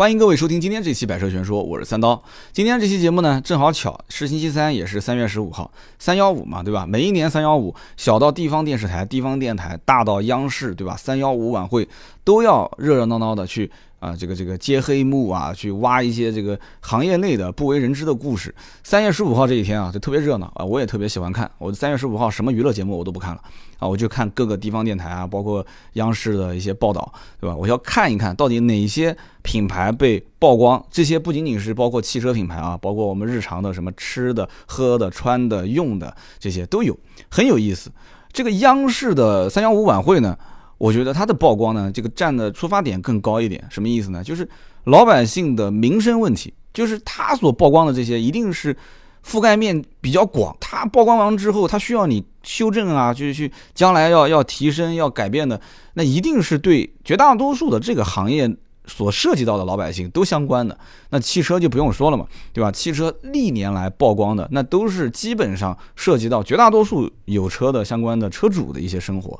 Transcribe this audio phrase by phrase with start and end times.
[0.00, 2.22] 欢迎各位收听今天这期《百车全说》，我是三刀。
[2.52, 6.86] 今天这期节目呢，正好巧是星期三，也是三月十五号，三幺五嘛，对吧？
[6.86, 10.96] 每一年三幺五，小到地方电视台、地方电台，大到央视，对吧？
[10.96, 11.86] 三幺五晚会
[12.24, 13.70] 都要热热闹闹的去。
[14.00, 18.52] 啊，这个这个揭黑幕啊，去挖一些这个行业内的不为人知的故事。
[18.82, 21.48] 三月十五号这一天啊，就特别热闹啊，我也特别喜欢看。
[21.58, 23.40] 我三月十五号什么娱乐节目我都不看了
[23.78, 27.54] 啊，我就看各个地方电台啊，包括央视的一些报道，对吧？
[27.54, 30.82] 我要看一看到底哪些品牌被曝光。
[30.90, 37.92] 这些不仅仅是包括汽车品牌啊，包括我们日常的什么吃的、喝的、穿的、用的这些都有，很有意思。
[38.32, 40.38] 这个央视的三幺五晚会呢？
[40.80, 44.24] 我觉得它的曝光呢，这个站的出发点更高一点，什么意思呢？
[44.24, 44.48] 就是
[44.84, 48.74] 老百姓的民生问题，就是他所曝光的这些，一定是
[49.22, 50.56] 覆盖面比较广。
[50.58, 55.60] 他曝光完之后，他需要你修正啊，就是去将来要要提升、要改变的，
[55.92, 58.50] 那一定是对绝大多数的这个行业
[58.86, 60.78] 所涉及到的老百姓都相关的。
[61.10, 62.72] 那汽车就不用说了嘛，对吧？
[62.72, 69.38] 汽车历年来曝光的，那都是基本上涉及到绝大多数有车的相关的车主的一些生活。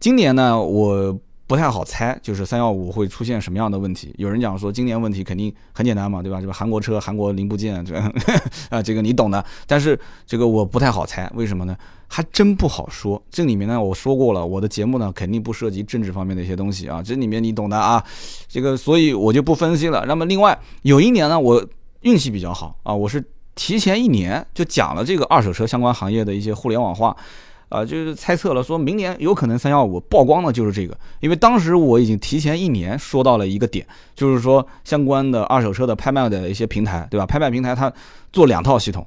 [0.00, 4.14] 今年呢，我不太好猜，就是三幺五会出现什么样的问题。
[4.16, 6.40] 有人讲说，今年问题肯定很简单嘛，对吧？
[6.40, 7.94] 这个韩国车、韩国零部件，这
[8.70, 9.44] 啊，这个你懂的。
[9.66, 11.76] 但是这个我不太好猜，为什么呢？
[12.08, 13.22] 还真不好说。
[13.30, 17.02] 这里面呢，我说过了，我的节目呢肯定不涉及政治方面的一些东西啊。
[17.02, 18.02] 这里面你懂的啊，
[18.48, 20.04] 这个所以我就不分析了。
[20.06, 21.64] 那么另外有一年呢，我
[22.00, 23.22] 运气比较好啊，我是
[23.54, 27.14] 提前一年就讲了这个二手车相关行业的一些互联网化。
[27.74, 37.26] 啊，就是猜测了，说明年有可能三幺五曝光的就是这个，因为当时我已经提前一年说到了一个点，就是说相关的二手车的拍卖的一些平台，对吧？
[37.26, 37.92] 拍卖平台它
[38.32, 39.04] 做两套系统，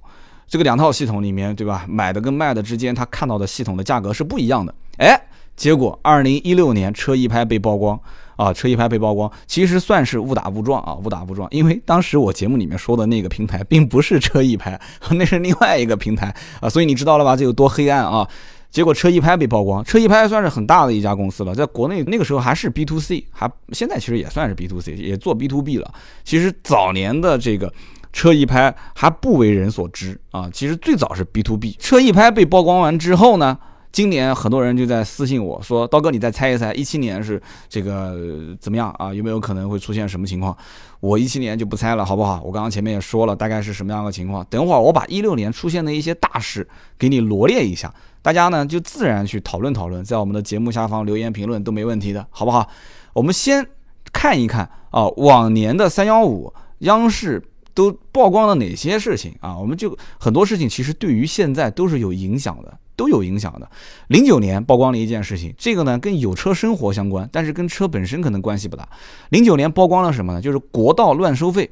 [0.49, 1.85] 这个两套系统里面，对吧？
[1.87, 4.75] 买的跟卖的之间，他看到的系统的价格是不一样的。
[4.97, 5.17] 哎，
[5.55, 7.97] 结果二零一六年车一拍被曝光。
[8.37, 11.47] 啊，车一拍被曝光，其实算是误打误撞啊，误打误撞。
[11.49, 14.79] 因为当时我节目里面说的那个平台，并不是车一拍，
[15.09, 17.35] 那是另外一个平台啊，所以你知道了吧？
[17.35, 18.29] 这有多黑暗啊！
[18.69, 25.93] 结果车一拍被曝光，车一拍算是很大的一家公司了，在国内那个时候还是 B to C，还现在其实也算是 B to C，也做 B to B 了。
[26.23, 27.73] 其实早年的这个
[28.13, 31.75] 车一拍还不为人所知啊，其实最早是 B to B。
[31.79, 33.57] 车一拍被曝光完之后呢？
[33.89, 38.15] 今年很多人就在私信我说：“刀哥，你再猜一猜，一七年是这个
[38.59, 39.11] 怎么样啊？
[39.11, 40.55] 有没有可能会出现什么情况？”
[40.99, 42.41] 我一七年就不猜了，好不好？
[42.43, 44.45] 我刚刚前面也说了，大概是什么样的情况。
[44.49, 52.67] 等会儿我把一六年出现的一些大事给你罗列一下，大家呢就自然去讨论讨论，在我们的节目下方留言评论都没问题的，好不好？
[53.13, 53.65] 我们先
[54.11, 57.43] 看一看啊，往年的三幺五央视
[57.73, 59.57] 都曝光了哪些事情啊？
[59.57, 62.77] 我们就很多事情其实对于现在都是有影响的。
[62.97, 63.69] 都有影响的。
[64.07, 68.85] 零九年曝光了一件事情，这个呢跟有车生活相关，但是跟车本身可能关系不大。
[69.29, 70.41] 零九年曝光了什么呢？
[70.41, 71.69] 就是国道乱收费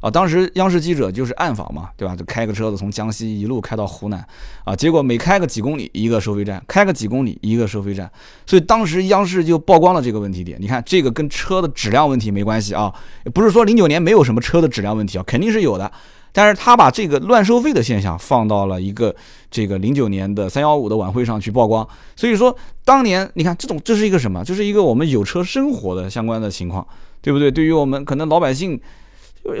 [0.00, 0.10] 啊！
[0.10, 2.14] 当时央视记者就是暗访嘛，对吧？
[2.14, 4.24] 就开个车子从江西一路开到湖南
[4.64, 8.10] 啊，结果每开个几公里一个收费站，开个几公里一个收费站，
[8.44, 10.58] 所以当时央视就曝光了这个问题点。
[10.60, 12.94] 你看，这个跟车的质量问题没关系啊，
[13.32, 15.90] 不是说零九年没有什么车的质量问题啊，肯定是有的。
[16.36, 19.16] 但是他把这个乱收费的现象放到了一个
[19.50, 22.54] 这个零九年的三幺五的晚会上去曝光，所以说
[22.84, 24.44] 当年你看这种这是一个什么？
[24.44, 26.86] 这是一个我们有车生活的相关的情况，
[27.22, 27.50] 对不对？
[27.50, 28.78] 对于我们可能老百姓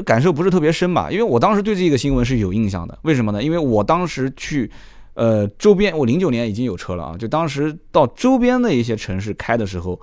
[0.04, 1.10] 感受不是特别深吧？
[1.10, 3.42] 因为我当时对这个新闻是有印象的，为什么呢？
[3.42, 4.70] 因为我当时去
[5.14, 9.98] 呃周边，我零九年已经有车了啊，就当时到周边的一些城市开的时候，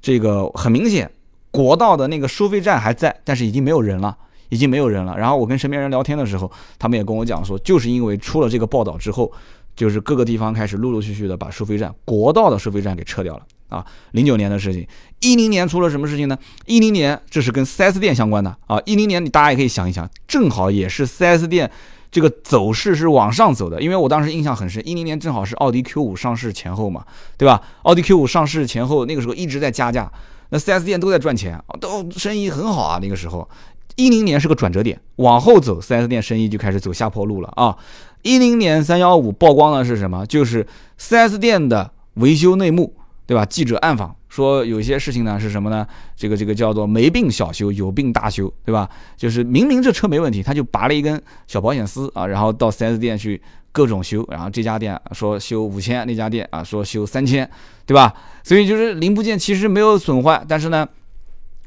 [0.00, 1.10] 这个很明显
[1.50, 4.16] 国道的那个收费站还在，但是已经没有人了。
[4.54, 5.18] 已经没有人了。
[5.18, 9.30] 然后我跟身边人聊天的时候，他们也跟我讲说，就是因为出了这个报道之后，
[9.74, 13.84] 就是各个地方开始陆陆续续的把收费站、国道的收费站给撤掉了啊。
[14.12, 14.86] 零九年的事情，
[15.20, 16.38] 一零年出了什么事情呢？
[16.66, 18.80] 一零年这是跟 4S 店相关的啊。
[18.86, 21.68] 一零年你大家也可以想一想，正好也是 4S 店
[22.12, 23.82] 这个走势是往上走的。
[23.82, 27.04] 因为我当时印象很深，一零年正好是奥迪 Q 五上市前后嘛，
[27.36, 27.60] 对吧？
[27.82, 30.08] 奥迪 Q 五上市前后那个时候一直在加价，
[30.50, 33.00] 那 4S 店都在赚钱，都生意很好啊。
[33.02, 33.48] 那个时候。
[33.96, 37.76] 一零年是个转折点，往后走，4S 店生意就开始走下坡路了啊！
[38.22, 40.26] 一零年三幺五曝光的是什么？
[40.26, 40.66] 就是
[40.98, 42.92] 4S 店的维修内幕，
[43.24, 43.44] 对吧？
[43.44, 45.86] 记者暗访说，有些事情呢是什么呢？
[46.16, 48.88] 这个这个叫做没病小修，有病大修，对吧？
[49.16, 57.48] 就是明明这车没问题，他就拔了一根小保险丝啊，然后到 4S 店去各种修，然后这家店说修五千，那家店啊说修三千，
[57.86, 58.12] 对吧？
[58.42, 60.88] 所以就是零部件其实没有损坏，但是呢。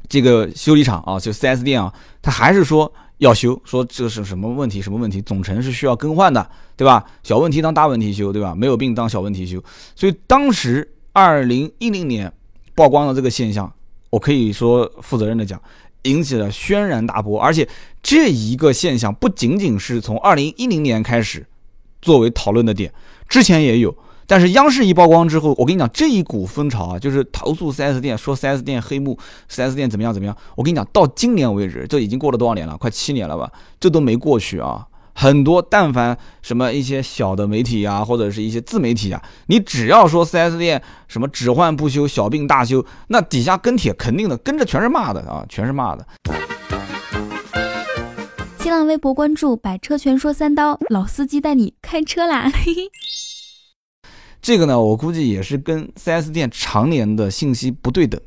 [0.08, 4.80] 这个修理厂啊，就 4S 店啊，他还是说要修，说这是什么问题？
[4.80, 5.20] 什么问题？
[5.22, 7.04] 总成是需要更换的，对吧？
[7.22, 8.54] 小问题当大问题修，对吧？
[8.54, 9.62] 没有病当小问题修。
[9.94, 12.32] 所以当时二零一零年
[12.74, 13.70] 曝光的这个现象，
[14.10, 15.60] 我可以说负责任的讲，
[16.02, 17.38] 引起了轩然大波。
[17.40, 17.68] 而且
[18.02, 21.46] 这一个现象不仅仅是从二零一零年开始
[22.00, 22.92] 作为讨论的点，
[23.28, 23.94] 之前也有。
[24.28, 29.18] 但是央视一曝光之后，我跟你讲，这一股风潮啊，就是投诉 4S 店，说 4S 店黑幕
[29.50, 30.36] ，4S 店怎么样怎么样。
[30.54, 32.76] 我跟你讲，到今年为止，这已经过了多少年了？
[32.76, 33.50] 快七年了吧？
[33.80, 34.86] 这都没过去啊！
[35.14, 46.06] 很多但凡什么一些小的媒体啊，或者是一些自媒体啊，你只要说 4S 店什么只换不修，小病大修，那底下跟帖肯定的跟着全是骂的啊，全是骂的。
[48.60, 52.42] 新浪微博关注“百车全说三刀”，老司机带你开车啦！
[52.52, 52.90] 嘿嘿。
[54.40, 58.20] 这个呢，我估计也是跟 4S 店常年的信息不对等，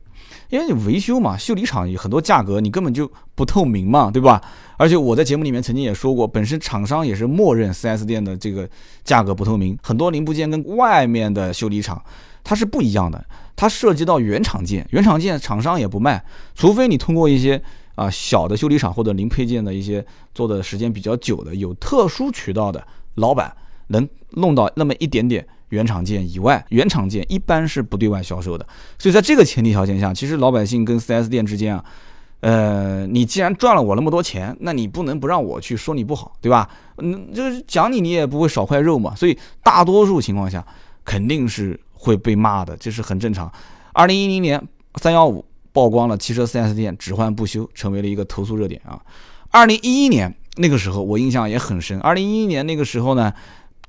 [0.50, 4.42] 因为你维修嘛，修理厂有很多价格你根本就不透明嘛，对吧？
[4.78, 8.70] 而且我在节目里面曾经也说过，本身厂商也是默认 4S 店的这个
[9.04, 12.04] 价格不透明，很多零部件跟外面的修理厂
[12.44, 13.24] 它是不一样的，
[13.56, 16.24] 它涉及到原厂件，原厂件厂商也不卖，
[16.56, 17.62] 除非你通过一些
[17.96, 20.04] 啊小的修理厂或者零配件的一些
[20.34, 22.86] 做的时间比较久的有特殊渠道的
[23.16, 23.56] 老板
[23.92, 25.48] 能弄到那么一点点。
[25.70, 28.68] 原厂件以外，原厂件一般是不对外销售的，
[29.00, 31.86] 所以在这个前提条件下，其实老百姓跟 4S 店之间啊，
[32.42, 36.70] 呃，你既然赚了我那么多钱，那你不能不让我去说你不好，对吧？
[36.98, 40.62] 嗯，就是讲你，你也不会少块肉嘛，所以大多数情况下
[41.06, 43.50] 肯定是会被骂的，这是很正常。
[43.94, 44.62] 二零一零年
[44.96, 49.00] 三幺五曝光了汽车 4S 店只换不修，成为了一个投诉热点啊。
[49.52, 53.32] 二零一一年那个时候我印象也很深，二零一一年那个时候呢。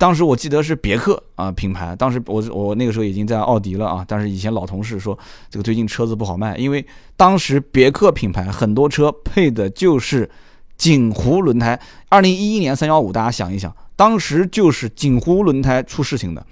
[0.03, 5.17] 当时我记得是别克啊品牌，当时我我那个时候已经在奥迪了啊，但是以前老同事说
[5.49, 6.85] 这个最近车子不好卖，因为
[7.17, 10.29] 当时别克品牌很多车配的就是
[10.77, 11.79] 锦湖轮胎。
[12.09, 16.45] 二零一一年三幺五，大家想一想，当时就是锦湖轮胎出事情的。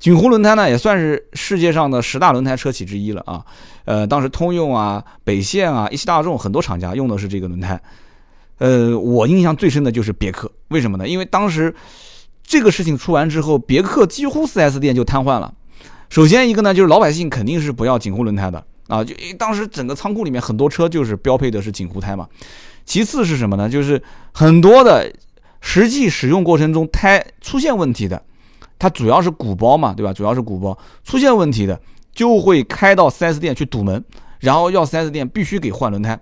[0.00, 3.46] 锦湖轮胎呢也算是世界上的十大轮胎车企之一了啊。
[3.84, 7.80] 呃，当时通用啊、北线啊、一汽大众很多厂家用的是这个轮胎。
[8.58, 11.06] 呃，我印象最深的就是别克，为什么呢？
[11.06, 11.72] 因为当时。
[12.48, 15.52] 这个事情出完之后，别克几乎 4S 店就瘫痪了。
[16.08, 22.26] 首先一个呢，就是老百姓肯定是不要锦湖轮胎的啊，就当时整个仓库里面很多车就是标配的是锦湖胎嘛。
[22.86, 23.68] 其次是什么呢？
[23.68, 24.02] 就是
[24.32, 25.12] 很多的
[25.60, 28.22] 实际使用过程中胎出现问题的，
[28.78, 30.10] 它主要是鼓包嘛，对吧？
[30.14, 31.78] 主要是鼓包出现问题的，
[32.14, 34.02] 就会开到 4S 店去堵门，
[34.40, 36.18] 然后要 4S 店必须给换轮胎。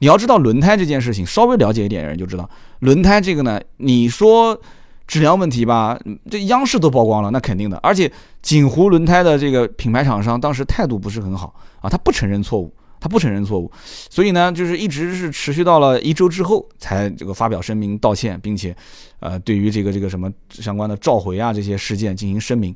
[0.00, 2.50] 你要知道轮胎这件事情，稍微了解一点的人就知道，
[2.80, 4.60] 轮胎这个呢，你说。
[5.10, 5.98] 质量问题吧，
[6.30, 7.76] 这央视都曝光了，那肯定的。
[7.78, 8.08] 而且
[8.42, 13.68] 锦湖轮胎的这个品牌厂商当时态度不是很好啊，他不承认错误，他不承认错误，
[14.08, 18.72] 所以呢，就是一直是持续到了一周之后才这个发表声明道歉，并且，
[19.18, 22.72] 呃，对于这个这个什么相关的召回啊这些事件进行声明。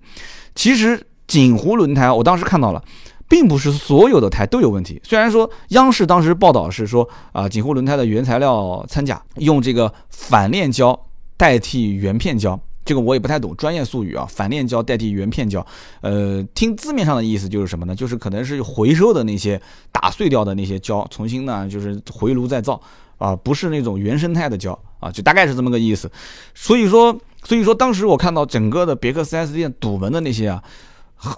[0.56, 2.82] 其实锦湖轮胎，我当时看到了，
[3.28, 5.00] 并不是所有的胎都有问题。
[5.04, 10.98] 虽然说央视当时报道是说啊，锦湖轮胎的原材料掺假，用这个反链胶。
[11.36, 14.26] 代替原片胶，这个我也不太懂专业术语啊。
[14.28, 15.64] 反链胶代替原片胶，
[16.00, 17.94] 呃，听字面上的意思就是什么呢？
[17.94, 19.60] 就是可能是回收的那些
[19.90, 22.80] 打碎掉的那些胶，重新呢就是回炉再造
[23.18, 26.10] 啊，不是那种原生态的胶啊，就大概是这么个意思。
[26.54, 30.62] 所以说，所以说当时我看到整个的别克 4S 店堵门的那些啊，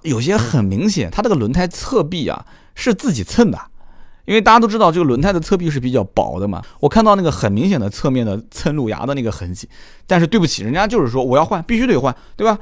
[0.02, 2.44] 有些很明显，它这个轮胎侧壁啊
[2.75, 3.58] 是自己蹭的。
[4.26, 9.68] 因为大家都知道这个轮胎的侧壁是比较薄的嘛，我看到那个很明显的侧面的蹭路牙的那个痕迹，
[10.06, 12.59] 但是对不起，人家就是说我要换，必须得换，对吧？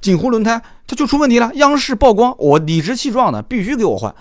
[0.00, 4.14] 锦湖轮胎它就出问题了，央视曝光，我理直气壮的必须给我换。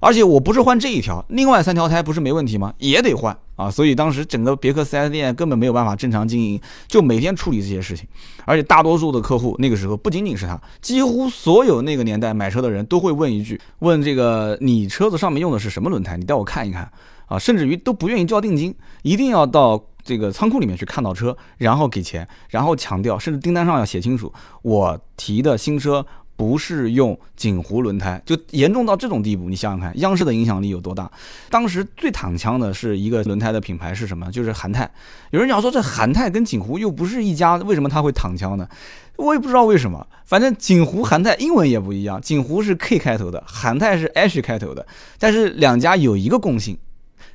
[0.00, 2.72] 而且我不是换这一条，另外三条胎不是没问题吗？
[2.78, 3.70] 也得换啊！
[3.70, 8.06] 所以当时整个别克 4S 店根本没有办法正常经营，就每天处理这些事情。
[8.44, 16.16] 而且大多数的客户那个时候不仅仅是他，几乎所有那个年代买车的人都会问一句：问这个你车子上面用的是什么轮胎？
[16.16, 16.90] 你带我看一看
[17.26, 17.38] 啊！
[17.38, 26.06] 甚至于都不愿意交定金，一定要到这个仓库里面去看到车，然后给钱，然后强调，甚至订单上要写清楚我提的新车。
[26.38, 29.48] 不是用锦湖轮胎，就严重到这种地步。
[29.48, 31.10] 你想想看，央视的影响力有多大？
[31.50, 34.30] 当时最躺枪的是一个轮胎的品牌是什么？
[34.30, 34.88] 就是韩泰。
[35.32, 38.68] 有人讲说这韩泰跟锦湖又不是一家，为什么他会躺枪呢？
[39.16, 40.06] 我也不知道为什么。
[40.26, 44.86] 反正锦湖、韩泰英文也不一样，锦湖是 K 开头的，韩泰是 H 开头的。
[45.18, 46.78] 但是两家有一个共性，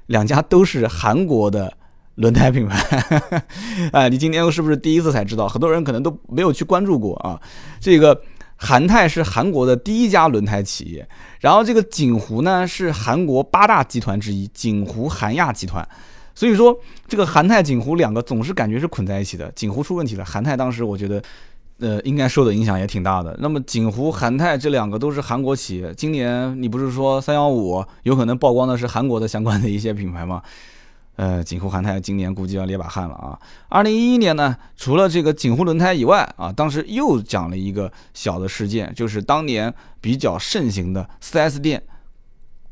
[0.05, 1.75] 两家都是韩国的
[2.15, 2.79] 轮胎品牌。
[3.91, 5.45] 哎， 你今天是不是第一次才知道？
[5.45, 7.37] 很多人可能都没有去关注过啊，
[7.81, 8.21] 这个。
[8.55, 11.07] 韩泰是韩国的第一家轮胎企业，
[11.39, 15.87] 然后这个锦湖呢是韩国八大集团之一，锦湖韩亚集团。
[16.35, 16.75] 所以说
[17.07, 19.51] 这个韩泰锦湖两个总是感觉是捆在一起的。
[19.51, 21.21] 锦湖出问题了，韩泰当时我觉得
[21.79, 23.37] 呃，应该受的影响也挺大的。
[23.39, 30.41] 那么锦湖、韩泰这两个都是韩国企业，今年你不是说三幺五有可能曝光的是韩国的相关的一些品牌吗？
[31.15, 33.39] 呃，锦湖韩泰今年估计要捏把汗了啊！
[33.69, 41.83] 二零一一年呢，除了这个锦湖轮胎以外啊，当时又讲了一个小的事件，就是当年比较盛行的 4S 店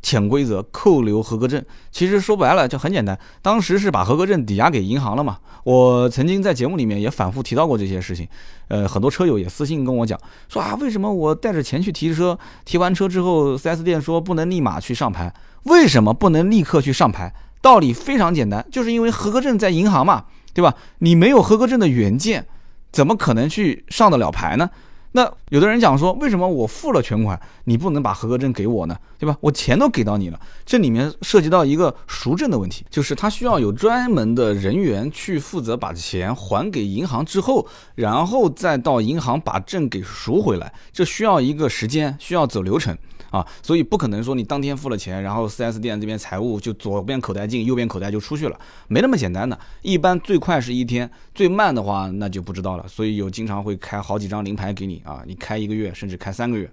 [0.01, 1.63] 潜规则扣留合格证。
[1.91, 5.37] 其实说白了就很简单，当时是把合格证抵押给银行了嘛。
[5.63, 8.27] 我曾经在节目里面也反复提到过这些事情，
[8.69, 10.19] 呃，很多车友也私信跟我讲
[10.49, 15.31] 说啊，为什么我带着钱去提车，提完车之后，4S 店说不能立马去上牌？
[15.65, 17.31] 为什么不能立刻去上牌？
[17.61, 20.75] 道理非常简单，就是因为合格证在银行嘛，对吧？
[20.99, 22.45] 你没有合格证的原件，
[22.91, 24.69] 怎么可能去上得了牌呢？
[25.13, 28.95] 那有的人讲说，为什么我付了全款，你不能把合格证给我呢？
[29.19, 29.35] 对吧？
[29.41, 42.97] 我钱都给到你了，这里面涉及到一个赎证的问题，就是他需要有专门的人员去负责把钱还给银行之后，然后再到银行把证给赎回来，这需要一个时间，需要走流程。
[43.31, 48.59] 啊，所以不可能说你当天付了钱，然后 4S 店这边财务就左边口袋进，右边口袋就出去了，
[48.89, 49.57] 没那么简单的。
[49.81, 52.85] 一般最快是一天，最慢的话那就不知道了。
[52.87, 56.69] 所以有经常会开好几张临牌给你啊，你开一个月甚至开三个月。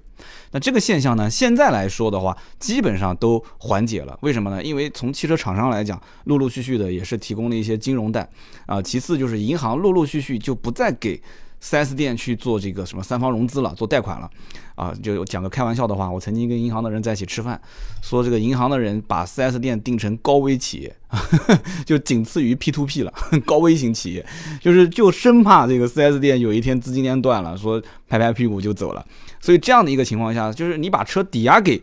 [0.51, 4.19] 那这个现象呢，现在来说的话，基本上都缓解了。
[4.23, 4.61] 为什么呢？
[4.61, 8.29] 因为从汽车厂商来讲，陆陆续续的也是提供了一些金融贷
[8.67, 8.83] 啊。
[8.83, 11.23] 其次就是银行陆陆续续就不再给。
[11.63, 14.31] 4S 店去做这个什么三方融资了，做贷款了，
[14.75, 17.61] 啊，就讲个开玩笑的话，我曾经跟银行的人在一起吃饭，
[18.03, 20.97] 说这个银行的人把 4S 店定成高危企业，
[21.85, 23.13] 就仅次于 P2P 了，
[23.45, 24.25] 高危型企业，
[24.61, 29.05] 就是就生怕这个 4S 店有一天资金链断了，说拍拍屁股就走了，
[29.41, 31.83] 所以这样的一个情况下，就是你把车抵押给。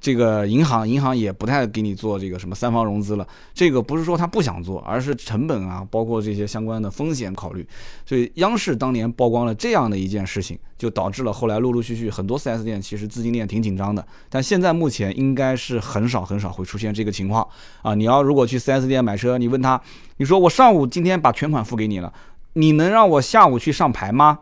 [0.00, 3.28] 这个银行，银行也不太给你做这个什么三方融资了。
[3.52, 7.66] 这个不是说他不想做，而是成本啊，包括这些相关的风险考虑。
[8.06, 14.02] 所以央视当年曝光了这样的一件事情，就导致了后来陆陆续续很多 4S 店其实资金链挺紧张的。
[14.30, 17.46] 但现在目前应该是很少很少会出现这个情况
[17.82, 17.94] 啊。
[17.94, 19.78] 你要如果去 4S 店买车，你问他，
[20.16, 22.10] 你说我上午今天把全款付给你了，
[22.54, 24.38] 你能让我下午去上牌吗？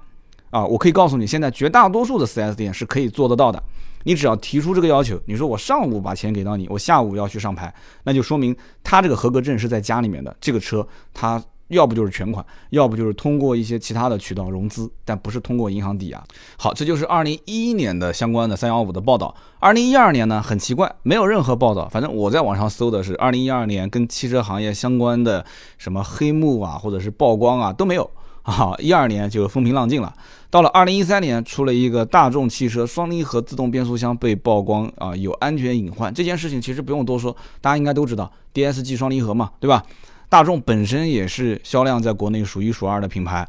[0.51, 3.61] 啊，我可以告诉你，现在绝大多数的 4S 店是可以做得到的。
[4.09, 7.71] 你只要提出这个要求，你说我上午把钱给到你，我下午要去上牌，
[8.05, 10.35] 那就说明他这个合格证是在家里面的。
[10.41, 16.25] 这个车他要不就是全款，要不就是通过一些其他的渠道融资，但不是通过银行抵押。
[16.57, 19.35] 好，这就是二零一一年的相关的三幺五的报道。
[19.59, 21.87] 二零一二年呢，很奇怪，没有任何报道。
[21.91, 25.45] 反正我在网上搜的是二零一二年跟汽车行业相关的
[25.77, 28.11] 什么黑幕啊，或者是曝光啊都没有。
[28.43, 30.13] 啊，一二年就风平浪静了。
[30.51, 36.13] 到了二零一三年，出了一个大众汽车双离合自动变速箱被曝光啊，有安全隐患。
[36.13, 39.85] 这件事情其实不用多说，大家应该都知道，DSG 双离合嘛，对吧？
[40.31, 43.47] 大众本身也是销量在国内数一数二的品牌。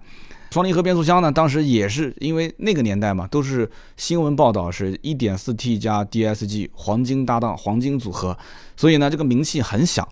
[0.51, 8.37] 双离合变速箱呢，当时也是因为那个年代嘛，都是新闻报道是 1.4T 加 DSG 黄金搭档、黄金组合，
[8.75, 10.05] 所以呢，这个名气很响。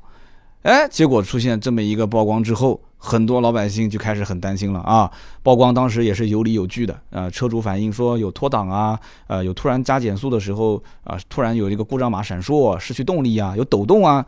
[0.61, 2.79] 哎，结果出现这么一个曝光之后。
[2.97, 5.09] 很多老百姓就开始很担心了啊！
[5.43, 14.25] 曝光当时也是有理有据的，呃，车主反映说有脱档啊，呃，有突然加减速的时候啊，突然有一个故障码闪烁，失去动力啊，有抖动啊，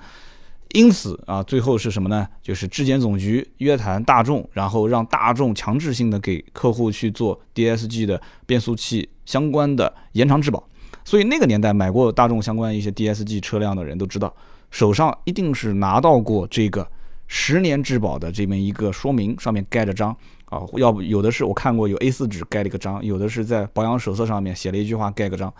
[0.74, 2.28] 因此啊，最后是什么呢？
[2.44, 10.64] 就是质检总局约谈大众，然后让大众强制性的给客户去做 DSG 的变速器相关的延长质保。
[11.04, 14.32] 所以那个年代买过大众相关一些 DSG 车辆的人都知道，
[14.70, 16.88] 手上一定是拿到过这个。
[17.32, 20.10] 十年质保的这么一个说明，上面盖着章
[20.46, 25.54] 啊，要不有的是我看过有 A4 纸盖了一个章，有的是在保养手册上面写了一句话盖个章，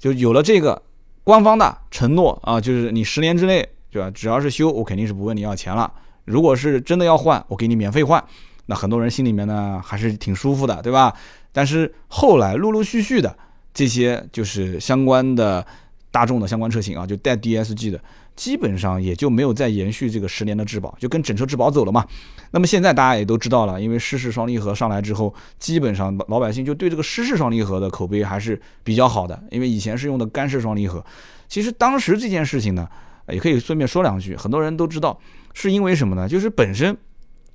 [0.00, 0.82] 就有了这个
[1.22, 4.10] 官方的承诺啊，就是你十年之内，对吧？
[4.10, 5.90] 只要是修，我肯定是不问你要钱了。
[6.24, 8.22] 如果是真的要换，我给你免费换。
[8.66, 11.14] 那很多人心里面呢还是挺舒服的，对吧？
[11.52, 13.36] 但是后来陆陆续续的
[13.72, 15.64] 这些就是相关的
[16.10, 18.00] 大众的相关车型啊，就带 DSG 的。
[18.34, 22.06] 基本上也就没有再延续这个十年的质保，就跟整车质保走了嘛。
[22.50, 29.42] 那么现在大家也都知道了，因为湿式双离合上来之后，基本上老百姓就对这个湿式双离合的口碑还是比较好的。
[29.50, 31.04] 因为以前是用的干式双离合，
[31.48, 32.88] 其实当时这件事情呢，
[33.28, 34.34] 也可以顺便说两句。
[34.36, 35.18] 很多人都知道，
[35.54, 36.28] 是因为什么呢？
[36.28, 36.96] 就是本身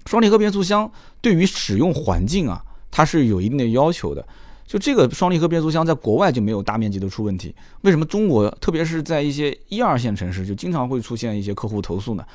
[0.06, 0.90] 双离合变速箱
[1.22, 4.26] 对于使用环境啊，它是有一定的要求的。
[4.68, 12.26] 就这个双离合变速箱在国外就没有大面积的出问题，为什么中国特别是在一些一二线城市就经常会出现一些客户投诉呢？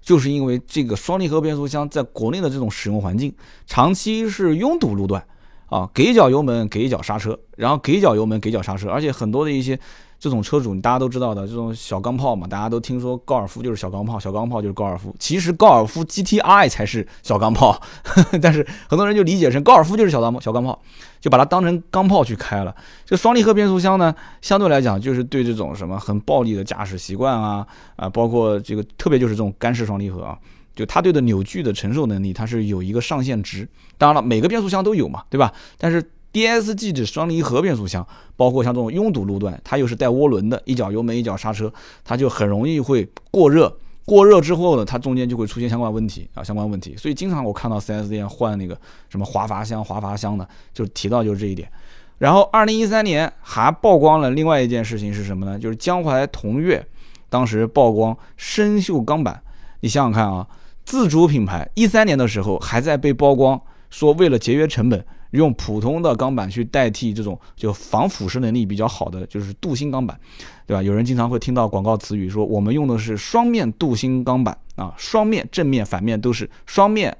[0.00, 3.32] 就是因为这个双离合变速箱在国内的这种使用环境，
[3.66, 5.22] 长期是拥堵路段
[5.66, 9.78] 啊，给脚油门给脚刹车，然后给脚油门给脚刹车，而且很多的一些
[10.22, 15.12] 这种车主，大家都知道的，这种小钢炮嘛，大家都听说高尔夫就是小钢炮，小钢炮就是高尔夫。
[15.18, 17.82] 其实高尔夫 GTI 才是小钢炮，
[18.40, 20.80] 但是很多人就理解成高尔夫就是小钢炮小钢炮，
[21.20, 22.72] 就把它当成钢炮去开了。
[23.04, 30.38] 这双离合变速箱呢，相对来讲就是对这种什么很暴力的驾驶习惯啊啊，包括这个特别就是这种干式双离合啊，
[30.76, 33.68] 就它对的扭矩的承受能力，它是有一个上限值。
[33.98, 35.52] 当然了，每个变速箱都有嘛，对吧？
[35.78, 41.72] 但是 DSG 的双离合变速箱，包括像这种拥堵路段，它又是带涡轮的，一脚油门一脚刹车，
[42.02, 43.76] 它就很容易会过热。
[44.04, 46.96] 过热之后呢，它中间就会出现相关问题啊，相关问题。
[46.96, 48.76] 所以经常我看到 4S 店换那个
[49.08, 51.70] 什么滑阀箱、滑阀箱的，就提到就是这一点。
[52.18, 55.58] 然后2013年还曝光了另外一件事情是什么呢？
[55.58, 56.84] 就是江淮同悦
[57.28, 59.40] 当时曝光生锈钢板。
[59.80, 60.46] 你想想看啊，
[60.84, 63.60] 自主品牌一三年的时候还在被曝光
[63.90, 65.04] 说为了节约成本。
[65.32, 70.18] 用普通的钢板去代替这种就防腐蚀能力比较好的，就是镀锌钢板，
[70.66, 70.82] 对吧？
[70.82, 77.16] 有人经常会听到广告词语说，我们用的是双面镀锌钢板啊，双面正面反面都是双面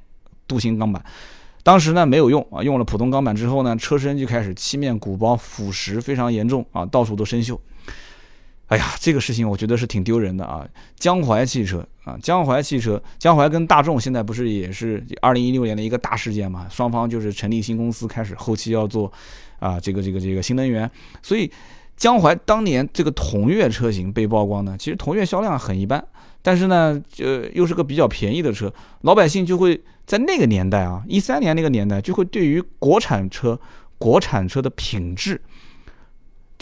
[0.47, 1.05] 镀锌钢板。
[1.63, 7.59] 当时呢没有用啊，用了普通钢板之后呢，车身就开始漆面鼓包，腐蚀非常严重啊，到处都生锈。
[8.73, 10.67] 哎呀，这个事情我觉得是挺丢人的啊！
[10.97, 16.67] 江淮汽车啊，江淮汽车，江淮跟大众现在不是也是二零一六年的一个大事件嘛？
[16.71, 19.13] 双方就是成立新公司，开始后期要做
[19.59, 20.91] 啊，这个这个这个新能源。
[21.21, 21.53] 所以
[21.99, 26.03] 江淮当年这个同悦车型被曝光呢，其实同悦销量很一般，
[26.41, 33.61] 但是呢，呃，又是个比较便宜的车，老百姓就会在那个年代啊，一三年那个年代，就会对于国产车、
[33.99, 35.39] 国产车的品质。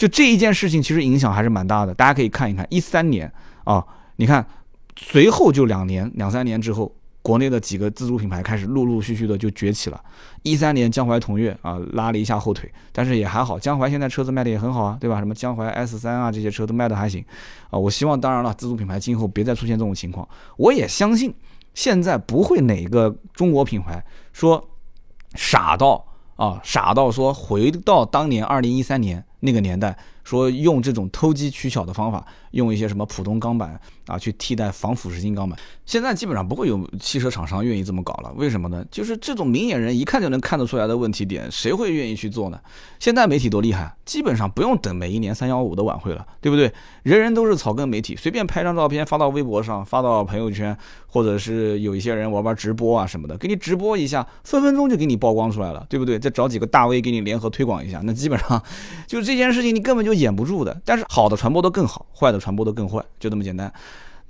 [0.01, 1.93] 就这一件事情，其实影响还是蛮大的。
[1.93, 3.31] 大家可以看一看，一三年
[3.65, 4.43] 啊，你看，
[4.97, 6.91] 随后就两年、两三年之后，
[7.21, 10.03] 国内的几个自主品牌开始陆陆续续的就崛起了。
[10.41, 15.19] 一三年，江淮同悦啊拉了一下后腿，但是也还好，江淮现在车子卖的也很好啊，对吧？
[15.19, 17.23] 什么江淮 S 三啊这些车都卖的还行
[17.69, 17.77] 啊。
[17.77, 20.27] 我希望，当然了，自主品牌今后别再出现这种情况。
[20.57, 21.31] 我也相信，
[21.75, 24.03] 现在不会哪个中国品牌
[24.33, 24.67] 说
[25.35, 26.03] 傻到
[26.35, 29.23] 啊傻到说回到当年二零一三年。
[29.43, 33.81] 那个年代说用这种偷机取巧的方法，用一些什么普通钢板
[34.11, 38.31] 啊去替代防腐蚀性钢板，现在基本上不会有汽车厂商愿意这么搞了。
[38.35, 38.85] 为什么呢？
[38.91, 42.59] 就是这种明眼人一看就能看得出来的问题点，谁会愿意去做呢？
[42.99, 46.71] 现在媒体多厉害，基本上不用等每一年三幺五的晚会了，对不对？
[47.01, 56.19] 人人都是草根媒体，随便拍张照片发到微博上，发到朋友圈，或者是有一些人玩玩直播啊什么的，给你直播一下，分分钟就给你曝光出来了，对不对？
[56.19, 58.61] 再找几个大 V 给你联合推广一下，那基本上
[59.07, 59.31] 就是。
[59.31, 63.71] 这件事情你根本就掩不住的，但是好的传播的更好，坏的传播的更坏，就这么简单。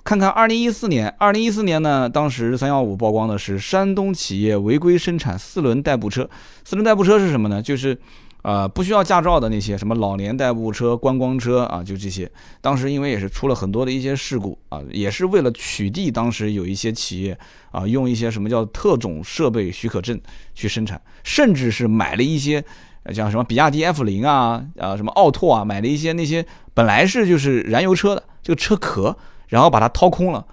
[0.03, 6.27] 看看二零一四年，二零一四年呢，当时三幺五曝光的是山东企业违规生产四轮代步车。
[6.63, 7.61] 四轮代步车是什么呢？
[7.61, 7.97] 就是
[8.41, 12.29] 呃不需要驾照的那些什么老年代步车、观光车啊，就这些。
[12.61, 17.37] 当时因为也是出了很多的一些事故啊，也是为了取缔当时有一些企业
[17.69, 20.19] 啊用一些什么叫特种设备许可证
[20.55, 22.63] 去生产，甚至是买了一些。
[23.11, 29.17] 像什么比亚迪 F 零啊，啊什么奥拓啊，买了一些那些本来是就是燃油车的这个车壳，
[29.51, 30.45] 然后把它掏空了，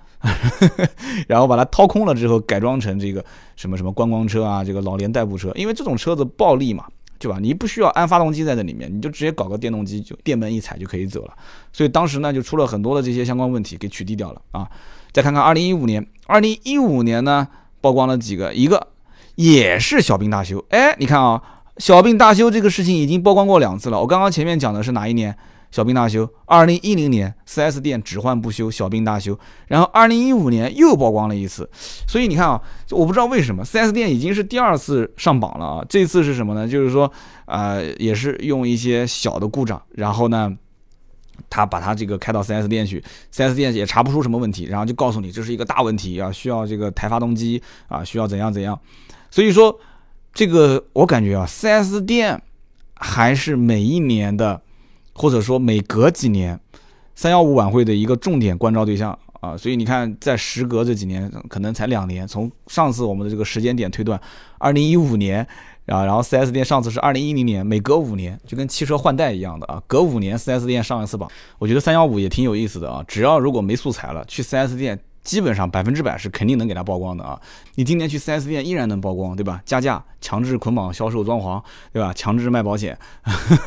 [1.28, 6.84] 然后把它掏空了之后改装成这个什么什么观光车啊，这个老年代步车，因为这种车子暴力嘛，
[7.16, 7.38] 对吧？
[7.40, 11.34] 你不需要安发动机在这里面，你就直接搞个电动机，就电门一踩就可以走了。
[11.72, 14.68] 所以当时呢就出了很多的这些相关问题，给取缔掉了啊。
[15.12, 17.46] 再看看二零一五年，二零一五年呢
[17.80, 18.88] 曝光了几个，一个
[19.36, 21.40] 也是小病大修，哎，你看啊。
[21.78, 24.00] 小病大修这个事情已经曝光过两次了。
[24.00, 25.32] 我刚刚前面讲的是哪一年？
[25.70, 29.38] 小病大修，二零一零年，4S 店只换不修，小病大修。
[29.66, 31.68] 然后二零一五年又曝光了一次。
[32.06, 35.84] 所以你看啊，我不知道为什么 4S 店已经是第二次上榜了啊。
[35.88, 36.66] 这次是什么呢？
[36.66, 37.10] 就是说，
[37.46, 40.52] 呃，也是用一些小的故障，然后呢，
[41.50, 43.02] 他把他这个开到 4S 店去
[43.34, 48.78] ，4S 店也查不出什么问题，然后就告诉你这是一个大问题啊，需要这个抬发动机啊，需要怎样怎样。
[49.30, 49.78] 所以说。
[50.34, 52.40] 这个我感觉啊，4S 店
[52.94, 54.60] 还是每一年的，
[55.18, 56.58] 或者说每隔几年，
[57.16, 59.56] 三幺五晚会的一个重点关照对象啊。
[59.56, 64.18] 所以你看，在时隔这几年，可能才两年，从上次我们的这个时间点推断，
[64.58, 65.44] 二零一五年
[65.86, 71.28] 啊，然后四 S 店上次是二零一零年，每隔五年就跟汽车换代一样的啊，隔五年四 S 店上一次榜。
[71.58, 74.98] 我觉得三幺五也挺有意思的啊，只要如果没素材了，去四 S 店。
[75.28, 77.38] 基本上百分之百是肯定能给他曝光的啊！
[77.74, 79.60] 你今年去 4S 店依然能曝光，对吧？
[79.66, 81.62] 加价、强制捆绑销售装潢，
[81.92, 82.14] 对吧？
[82.14, 82.98] 强制卖保险，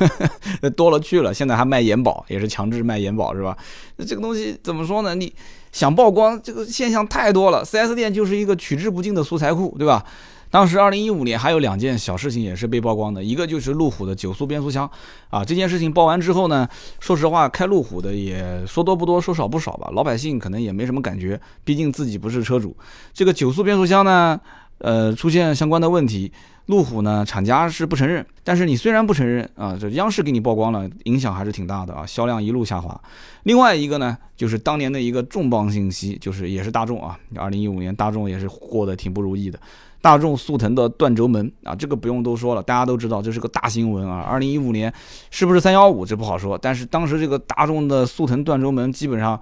[0.76, 1.32] 多了去了。
[1.32, 3.56] 现在还卖延保，也是强制卖延保，是吧？
[3.98, 5.14] 那这个东西怎么说呢？
[5.14, 5.32] 你
[5.72, 10.04] 想曝光这个现象太多了，4S 店就是一个取之不尽的素材库，对吧？
[10.52, 14.88] 当时二零一五年还有两件小事情也是被曝光的，一个就是路虎的九速变速箱
[15.30, 15.44] 啊。
[15.44, 16.68] 这件事情曝完之后呢，
[17.00, 19.90] 说实话，开路虎的也说多不多，说少不少吧。
[19.94, 22.76] 老百姓可能也没什么感觉，毕竟自己不是车主。
[23.14, 24.38] 这个九速变速箱呢，
[24.80, 26.30] 呃，出现相关的问题，
[26.66, 28.26] 路虎呢厂家是不承认。
[28.44, 33.00] 但是你虽然不承认啊，这央视给你曝光了，影响还是挺大的啊，销量一路下滑。
[33.44, 39.58] 另外一个呢，就是当年的一个重磅信息，就是也是大众啊，二零一五年大众也是过得挺不如意的。
[40.02, 44.22] 大众速腾的断轴门啊，这个不用多说了，大家都知道这是个大新闻啊。
[44.22, 44.92] 二零一五年
[45.30, 49.40] 是不是三幺五这不好说，但是当时这个大众的速腾断轴门基本上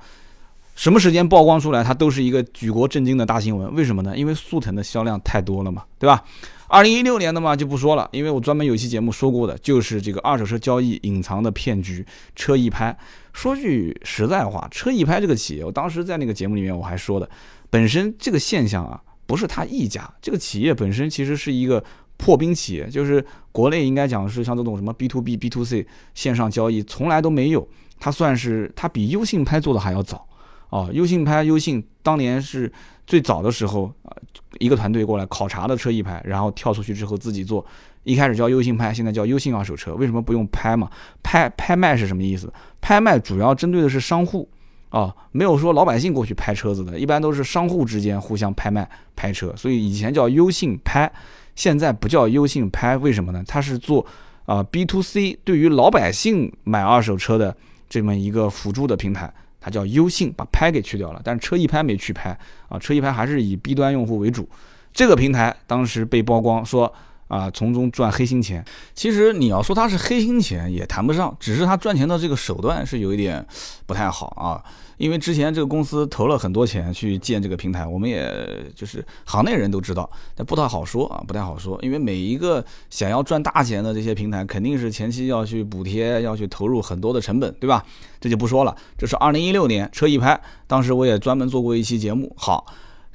[0.76, 3.74] 什么时间曝光出来，它都是一个举国震惊的大新闻。
[3.74, 4.15] 为什么呢？
[4.17, 6.24] 因为速腾的销量太多了嘛，对吧？
[6.67, 12.95] 二零一六年的嘛就不说了，因为我专门有一期节目说过的，就是这个二手车交易隐藏的骗局——车易拍。
[13.34, 17.28] 说句实在话，车易拍这个企业，我当时在那个节目里面我还说的，
[17.69, 19.02] 本身这个现象啊。
[19.30, 21.84] 不是他一家，这个企业本身其实是一个
[22.18, 27.68] 破冰企业，就是国内应该讲是像这种什么 B to B、B to C 线上交易从来都没有，
[28.00, 30.28] 它算是它比优信拍做的还要早
[30.72, 30.89] 啊。
[30.92, 32.74] 优信拍、优信当年是
[33.06, 34.18] 最早的时候啊，
[34.58, 37.63] 一个团队过来考察的车一拍，然后跳出去之后自己做，
[38.06, 39.94] 一开始叫优信拍，现在叫优信二手车。
[39.94, 40.89] 为什么不用拍嘛？
[41.22, 42.52] 拍拍卖是什么意思？
[42.82, 44.50] 拍卖主要针对的是商户。
[44.89, 51.12] 啊，没有说老百姓过去拍车子的，一般都是商户之间互相拍卖拍车，所以以前叫优信拍，
[51.56, 53.43] 现在不叫优信拍，为什么呢？
[53.47, 54.06] 它是做
[54.45, 57.56] 啊 B to C，对于老百姓买二手车的
[57.88, 64.49] 这么一个辅助的平台，它叫优信，把拍给去掉了，但是车一拍没去拍啊，车一拍还是以 B 端用户为主，
[64.91, 66.91] 这个平台当时被曝光说。
[67.30, 73.46] 啊，从中赚黑心钱，其实你要说它是黑心钱也谈不上，只是他赚钱的这个手段是有一点
[73.86, 74.62] 不太好啊。
[74.98, 78.30] 因为之前这个公司投了很多钱去建这个平台，我们也
[78.76, 81.80] 就是行内人都知道，但不太好说啊，不太好说。
[81.82, 87.86] 因为每一个想要赚大钱的这些平台，肯定是前期要去补贴，要去投入很多的成本，对吧？
[88.20, 88.76] 这就不说了。
[88.98, 90.38] 这是二零一六年车一拍，
[90.68, 92.34] 当时我也专门做过一期节目。
[92.36, 92.65] 好。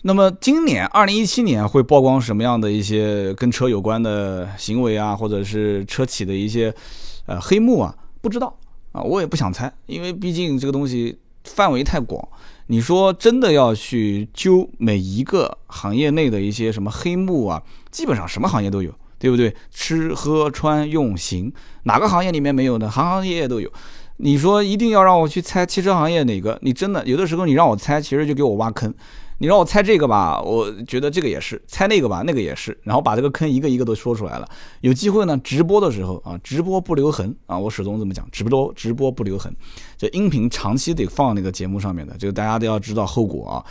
[0.07, 6.75] 那么今年二零一七年会曝光什么样的一些跟车有关的行为啊，或者是车企的一些
[7.25, 7.97] 呃黑幕啊？
[8.21, 8.55] 不知道
[8.93, 12.23] 啊，我也不想猜，因为毕竟这个东西范围太广。
[12.67, 19.55] 你说真的要去揪每一个行业内的一些什么黑幕啊，基本上什么行业都有，对不对？
[19.71, 21.51] 吃喝穿用行，
[21.85, 22.91] 哪个行业里面没有呢？
[22.91, 23.73] 行行业业都有。
[24.19, 26.59] 你说一定要让我去猜汽车行业哪个？
[26.61, 28.93] 你真的有的时候你让我猜，其实就给我挖坑。
[29.39, 32.77] 你让我猜这个吧，我觉得这个也是；猜那个吧，那个也是。
[32.83, 34.49] 然后把这个坑一个一个都说出来了。
[34.81, 39.55] 有机会呢，直播的时候啊，直播不留痕啊，我始终这么讲，直播直播不留痕。
[39.97, 43.65] 这音频长期得放那个节目上面的，这个大家都要知道后果啊。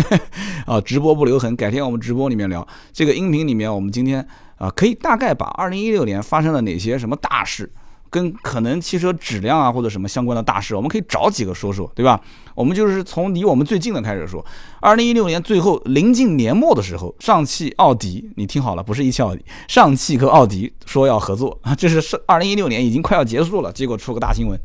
[0.66, 2.66] 啊，直播不留痕，改天我们直播里面聊。
[2.92, 7.72] 这个音频里面，我们今天啊，可以大概把二零一六年发生了哪些什么大事。
[8.10, 12.20] 跟可能汽车质量啊或者什么相关的大事，我们可以找几个说说，对吧？
[12.54, 14.44] 我们就是从离我们最近的开始说。
[14.80, 24.58] 二零一六年最后临近年末的时候，上汽、奥迪，你听好了，不是一汽奥迪，上汽和奥迪说要合作啊，这是是二零一六年已经快要结束了，结果出个大新闻。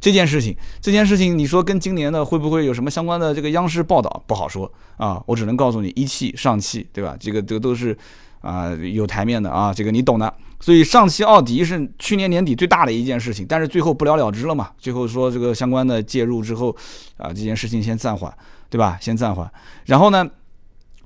[0.00, 4.22] 这件事情，这件事情，你说跟今年的会不会有什么相关的这个央视报道？
[4.26, 7.16] 不好说啊，我只能告诉你，一汽、上汽，对吧？
[7.18, 7.96] 这个这个都是。
[8.40, 10.32] 啊，有台面的啊，这个你懂的。
[10.60, 14.70] 所以上汽奥迪是去年年底最大的一件事情，但是最后不了了之了嘛。
[14.76, 16.74] 最后说这个相关的介入之后，
[17.16, 18.32] 啊，这件事情先暂缓，
[18.68, 18.98] 对吧？
[19.00, 19.48] 先暂缓。
[19.86, 20.28] 然后呢，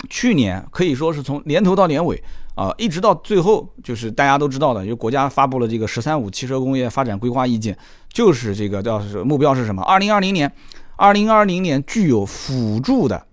[0.08, 2.22] 去年可以说是从年头到年尾
[2.54, 7.76] 啊，一直到最后，就是大家都知道的，因为国家发布了这个“十三五”汽车工业发展规划意见，
[8.10, 9.82] 就是这个叫是目标是什么？
[9.82, 10.50] 二零二零年，
[10.96, 13.26] 二零二零年具有辅助的。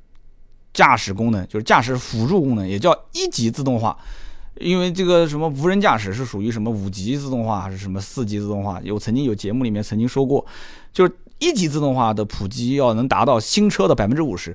[0.74, 3.98] 驾驶功能就是驾驶辅助功能，也叫一级自动化。
[4.60, 8.80] 因为这个什么无人驾驶是属于什么五级自动化还是什么四级自动化？
[8.84, 10.46] 有曾经有节目里面曾经说过，
[10.92, 14.54] 就是一级自动化的普及要能达到新车的百分之五十，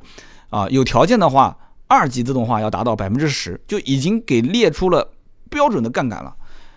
[0.50, 5.10] 啊，有条件的话，二级自动化要达到百分之十，就已经给列出了
[5.48, 6.34] 标准的杠杆了。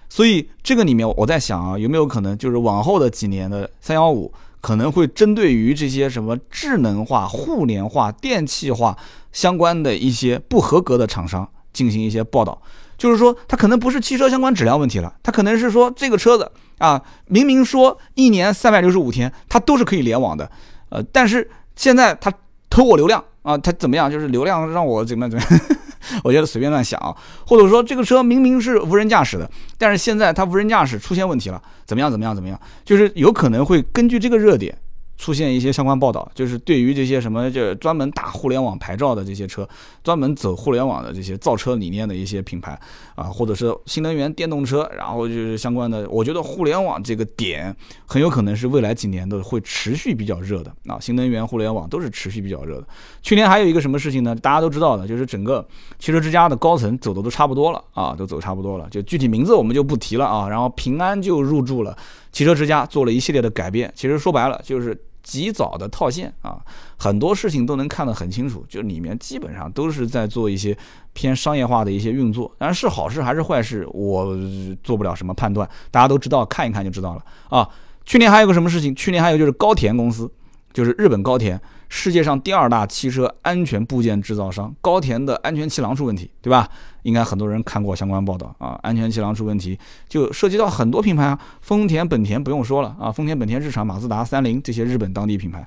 [0.08, 4.32] 所以这个里面我在想啊，有没有可能就是往后的几年的三幺五？
[4.68, 8.98] 可能会针对于这些什么智能化、互联化、电气化
[9.32, 12.62] 相关的一些不合格的厂商进行一些报道，
[12.98, 20.52] 就是说它可能不是汽车相关质量问题了，它可能是说这个车子啊，明明说一年三百六十五天它都是可以联网的，
[20.90, 22.30] 呃，但是现在它
[22.70, 24.12] 偷我流量啊，它怎么样？
[24.12, 25.78] 就是流量让我怎么样怎么样？
[26.24, 32.60] 我觉得随便乱想啊，或者说这个车明明是无人驾驶的，但是现在它无人驾驶出现问题了，怎么样怎么样怎么样？
[32.86, 34.78] 就是有可能会根据这个热点
[35.18, 39.68] 出现一些相关报道，就是对于这些什么就专门打互联网牌照的这些车，
[40.04, 42.80] 专门走互联网的这些造车理念的一些品牌
[43.16, 47.76] 啊，或者是新能源电动车，然后就是相关的，我觉得互联网这个点
[48.06, 52.88] 很有可能是未来几年都会持续比较热的啊，新能源、互联网都是持续比较热的。
[53.24, 54.36] 去年还有一个什么事情呢？
[54.36, 60.48] 大家都知道的，就是整个汽车之家的高层走的都差不多了啊，都走差不多了，就具体名字我们就不提了啊。
[60.48, 61.98] 然后平安就入驻了
[62.32, 63.92] 汽车之家，做了一系列的改变。
[63.96, 64.96] 其实说白了就是。
[65.28, 66.58] 及早的套现啊，
[66.98, 70.76] 很多事情都能看得很清楚，就里面基本上都是在做一些
[71.12, 72.50] 偏商业化的一些运作。
[72.58, 74.38] 但是好事还是坏事，我
[74.82, 77.70] 做不了什么判断，大家都知道，看一看就知道了啊。
[78.06, 78.96] 去年还有个什么事情？
[78.96, 80.32] 去年还有就是高田公司，
[80.72, 81.60] 就是日本高田。
[81.90, 86.70] 世界上第二大汽车安全部件制造商高田的安全气囊出问题，对吧？
[87.04, 88.78] 应该很多人看过相关报道啊。
[88.84, 89.78] 安全气囊出问题，
[90.10, 95.66] 就涉及到很多品牌啊，丰田、本田不用说了啊，丰田、本田、日产、马自达、三菱这些日本当地品牌。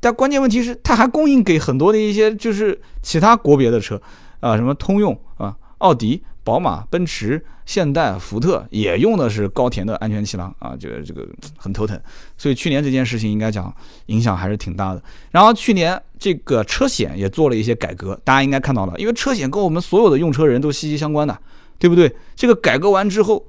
[0.00, 4.00] 但关键问题是，它还供应给很多的一些就是其他国别的车
[4.40, 6.22] 啊，什么通用啊、奥迪。
[6.48, 12.00] 宝马、奔驰、现代、福特也用的是高田的安全气囊啊，这个这个很头疼。
[12.38, 13.70] 所以去年这件事情应该讲
[14.06, 15.02] 影响还是挺大的。
[15.30, 21.38] 然后去年这个车险也做了一些改革，大家应该看到了，因为车险跟我们所有的用车人都息息相关的，
[21.78, 22.10] 对不对？
[22.34, 23.44] 这个改革完之后，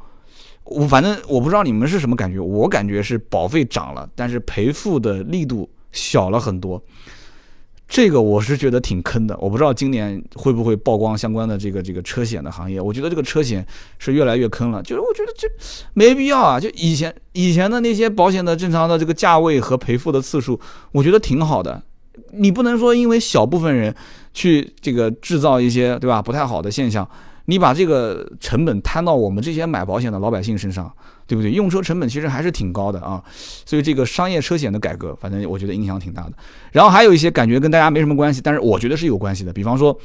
[0.65, 6.83] 我反正我不知道你们是什么感觉，我感觉是保费涨了，但是赔付的力度小了很多。
[7.89, 12.79] 这个我是觉得挺坑的，我不知道今年会不会曝光相关的这个这个车险的行业。
[12.79, 13.65] 我觉得这个车险
[13.97, 15.47] 是越来越坑了，就是我觉得这
[15.93, 16.59] 没必要啊。
[16.59, 20.59] 就以前以前的那些保险的正常的这个价位和赔付的次数，
[20.91, 21.81] 我觉得挺好的。
[22.33, 23.93] 你不能说因为小部分人
[24.35, 27.09] 去这个制造一些对吧不太好的现象。
[27.45, 30.93] 你把这个成本摊到我们这些买保险的老百姓身上，
[31.29, 31.51] 对不对？
[31.51, 33.23] 用车成本其实还是挺高的啊，
[33.63, 36.33] 所以这个商业车险的改革，反正我觉得影响挺大的。
[36.71, 39.53] 然后还有一些感觉跟大家没什么关系，但是我觉得是有关系的。
[39.53, 39.95] 比方说，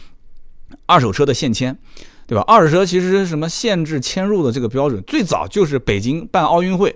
[0.85, 1.75] 二手车的限迁，
[2.27, 2.45] 对吧？
[2.47, 6.95] 二手车其实什么限制迁入的这个标准，最早就是北京办奥运会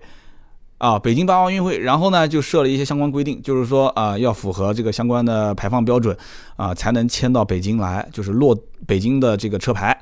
[0.76, 6.14] 啊，北京办奥运会，然后呢就设了一些相关规定，就是说啊要符合这个相关的排放标准
[6.56, 8.54] 啊，才能迁到北京来，就是落
[8.86, 9.98] 北京的这个车牌。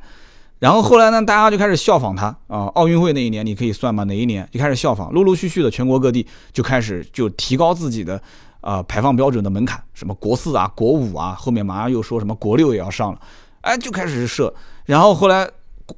[0.58, 2.64] 然后后来呢，大家就开始效仿他啊！
[2.74, 4.04] 奥运会那一年，你可以算嘛？
[4.04, 5.12] 哪一年就开始效仿？
[5.12, 8.18] 陆陆续续的，全国各地就开始就提高自己的
[8.62, 13.20] 啊排放标准的门槛，什么国四啊、国五啊，后面马上又说什么国六也要上了，
[13.60, 14.52] 哎，就开始设。
[14.86, 15.46] 然后后来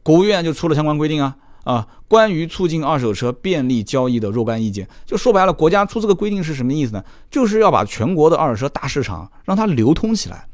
[0.02, 4.88] 国务院就出了相关规定啊啊，关于促进二手车便利交易的若干意见。
[5.06, 7.04] 就说白了，国家出这个规定是什么意思呢？
[7.30, 10.48] 就是要把全国的二手车大市场让它流通起来，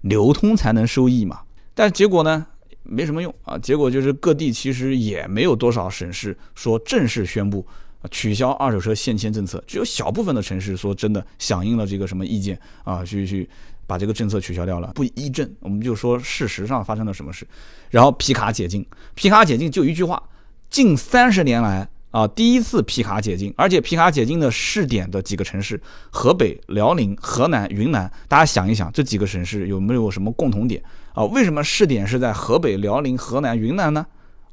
[0.00, 1.42] 流通才能收益嘛。
[1.72, 2.46] 但结果呢？
[2.84, 7.66] 没什么用啊，结果就是各地其实也没有多少省市说正式宣布
[8.10, 13.48] 取消二手车限迁政策，只有小部分的城市说真的响应了这个什么意见啊，去去
[13.86, 14.92] 把这个政策取消掉了。
[14.94, 17.46] 不依证，我们就说事实上发生了什么事。
[17.88, 20.22] 然后皮卡解禁，皮卡解禁就一句话，
[20.68, 25.80] 近三十年来啊第一次皮卡解禁，而且皮卡解禁的试点的几个城市，
[26.12, 30.80] 河北、辽宁、河南、云南，大家想一想这几个省市有没有什么共同点？
[31.12, 34.06] 啊，为什么试点是在河北、辽宁、河南、云南呢？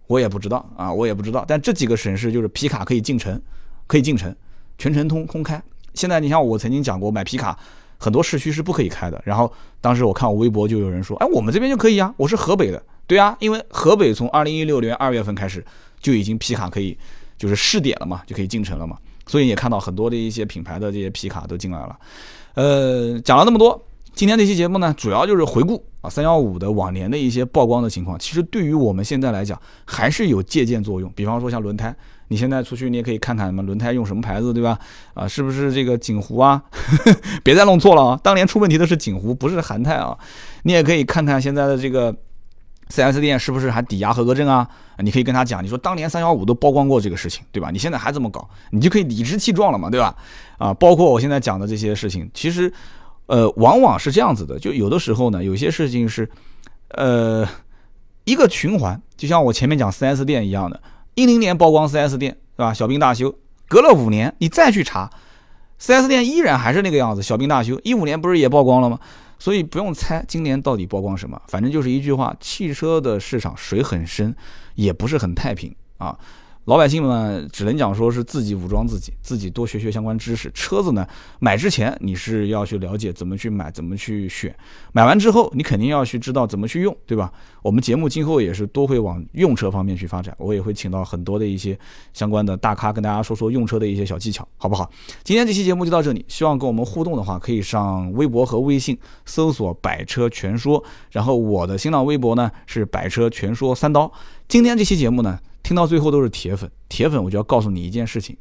[0.07, 1.45] 我也不知道啊，我也不知道。
[1.47, 3.39] 但这几个省市就是皮卡可以进城，
[3.85, 4.35] 可以进城，
[4.79, 5.61] 全程通空开。
[5.93, 7.55] 现在你像我曾经讲过，买皮卡
[7.99, 9.21] 很多市区是不可以开的。
[9.23, 15.63] 然后当时我看我微博就有人说，哎，我们这边就可以啊，我是河北的，对啊，因为河北从二零一六年二月份开始
[15.99, 16.97] 就已经皮卡可以
[17.41, 18.95] 就是试点了嘛，就可以进城了嘛。
[19.25, 21.97] 所以也看到很多的一些品牌的这些皮卡都进来了。
[22.53, 23.83] 呃，讲了那么多。
[24.13, 28.19] 今天这期节目呢，主要就是回顾啊三幺五的往年的一些曝光的情况。
[28.19, 31.09] 其实对于我们现在来讲，还是有借鉴作用。
[31.15, 31.95] 比方说像轮胎，
[32.27, 34.77] 你现在出去你也可以看看什么轮胎用什么牌子，对吧？
[35.13, 36.61] 啊，是不是这个锦湖啊？
[37.41, 38.19] 别再弄错了啊！
[38.21, 40.17] 当年出问题的是锦湖，不是韩泰啊。
[40.63, 42.13] 你也可以看看现在的这个
[42.91, 44.67] 4S 店是不是还抵押合格证啊？
[44.99, 47.69] 你可以跟他讲，你说当年三幺五都曝光过这个事情，对吧？
[47.71, 50.15] 你现在还这么搞，你就可以理直气壮了嘛，对吧？
[50.57, 52.71] 啊，包括我现在讲的这些事情，其实。
[53.27, 56.29] 呃，往往是这样子的，就有的时候呢，有些事情是，
[56.89, 57.47] 呃，
[58.25, 60.81] 一个循环，就像我前面讲 4S 店一样的，
[61.15, 62.73] 一零年曝光 4S 店，对吧？
[62.73, 63.33] 小病大修，
[63.69, 65.09] 隔了五年你再去查
[65.79, 68.99] ，4S 店依然还是那个样子，小病大修，一五年不是也曝光了吗？
[69.41, 74.35] 所以不用猜今年到底曝光什么，反正就是一句话，汽车的市场水很深，
[74.75, 76.15] 也不是很太平啊。
[76.65, 80.51] 老百姓们只能讲说是自己武装自己，自己多学学相关知识。
[80.53, 81.05] 车子呢，
[81.39, 84.55] 买之前你是要去了解怎么去买，怎么去选。
[84.91, 87.33] 买完之后，你肯定要去知道怎么去用，对吧？
[87.63, 91.77] 我们节目今后也是多会往用车方面去发展，我也会请到很多的一些
[92.13, 94.87] 相关的大咖跟大家说说用车的一些小技巧，好不好？
[95.23, 98.95] 今天这期节目就到这里，希望跟我们互动的话，可以上微博和微信
[99.25, 104.11] 搜索“百车全说”，然后我的新浪微博呢是“百车全说三刀”。
[104.47, 105.39] 今天这期节目呢。
[105.71, 108.35] 听到最后都是铁粉，铁粉我就要告诉你一件事情，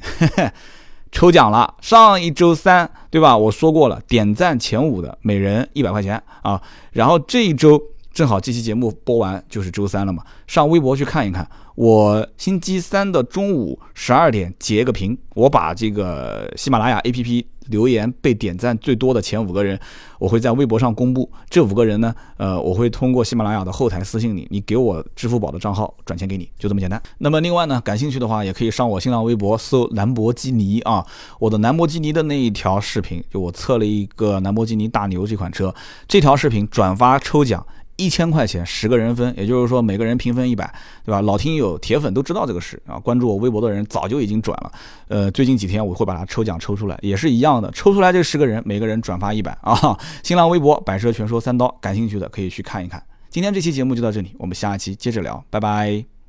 [1.12, 1.76] 抽奖了。
[1.80, 3.36] 上一周三，对吧？
[3.36, 6.60] 我说过了，点赞前五的每人一百块钱啊。
[6.90, 7.80] 然后这一周
[8.12, 11.48] 正好这期节目播完就是周三了嘛，上微博去看一看。
[11.80, 19.80] 我星期三的中午十二点截个屏，我把这个喜马拉雅 APP 留言被点赞最多的前五个人，
[20.18, 21.32] 我会在微博上公布。
[21.48, 27.02] 这五个人呢，呃，我会通过喜马拉雅的后台私信你，你给我支付宝的账号转钱给你，就这么简单。
[27.16, 31.02] 那么另外呢，感兴趣的话也可以上我新浪微博搜兰博基尼啊，
[31.38, 35.74] 我的兰博基尼的那一条视频，就我测了一个兰博基尼大牛这款车，
[36.06, 37.66] 这条视频转发抽奖。
[38.00, 40.72] 一千块钱十个人分，也就是说每个人平分一百，
[41.04, 41.20] 对吧？
[41.20, 42.98] 老听友、铁粉都知道这个事啊。
[42.98, 44.72] 关注我微博的人早就已经转了。
[45.08, 49.98] 呃，最近几天我会把它抽奖抽出来，也是一样的，抽出来这十个人，每个人转发一百啊。
[50.22, 53.02] 新浪微博“百车全说三刀”，感兴趣的可以去看一看。
[53.28, 56.19] 今天这期节目就到这里，我们下期接着聊，拜拜。